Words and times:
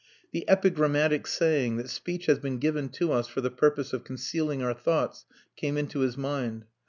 The 0.31 0.49
epigrammatic 0.49 1.27
saying 1.27 1.77
that 1.77 1.87
speech 1.87 2.25
has 2.25 2.39
been 2.39 2.57
given 2.57 2.89
to 2.93 3.11
us 3.11 3.27
for 3.27 3.41
the 3.41 3.51
purpose 3.51 3.93
of 3.93 4.03
concealing 4.03 4.63
our 4.63 4.73
thoughts 4.73 5.25
came 5.55 5.77
into 5.77 5.99
his 5.99 6.17
mind. 6.17 6.65